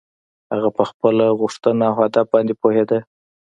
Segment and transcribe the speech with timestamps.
[0.51, 2.99] هغه په خپله غوښتنه او هدف باندې پوهېده.